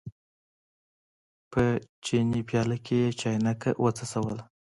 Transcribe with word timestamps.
په 1.51 1.63
چیني 2.05 2.41
پیاله 2.49 2.77
کې 2.85 2.95
یې 3.03 3.09
چاینکه 3.19 3.69
وڅڅوله. 3.83 4.43